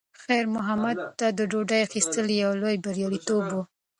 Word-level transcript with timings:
خیر 0.23 0.45
محمد 0.55 0.97
ته 1.19 1.27
د 1.37 1.39
ډوډۍ 1.51 1.81
اخیستل 1.87 2.25
یو 2.43 2.51
لوی 2.61 2.75
بریالیتوب 2.85 3.45
و. 3.51 3.57